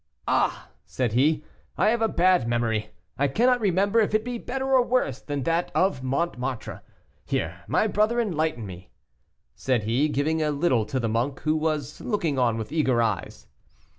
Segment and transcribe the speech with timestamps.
[0.27, 1.43] "Ah!" said he,
[1.77, 5.43] "I have a bad memory, I cannot remember if it be better or worse than
[5.43, 6.81] that at Montmartre.
[7.23, 8.89] Here, my brother, enlighten me,"
[9.53, 13.45] said he, giving a little to the monk, who was looking on with eager eyes.